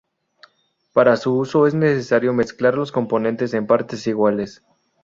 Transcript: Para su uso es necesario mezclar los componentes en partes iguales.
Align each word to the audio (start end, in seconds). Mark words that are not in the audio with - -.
Para 0.93 1.15
su 1.15 1.35
uso 1.35 1.67
es 1.67 1.75
necesario 1.75 2.33
mezclar 2.33 2.73
los 2.73 2.91
componentes 2.91 3.53
en 3.53 3.67
partes 3.67 4.07
iguales. 4.07 4.63